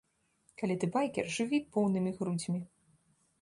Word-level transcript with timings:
Калі 0.61 0.77
ты 0.83 0.89
байкер, 0.95 1.29
жыві 1.35 1.59
поўнымі 1.77 2.15
грудзьмі! 2.23 2.65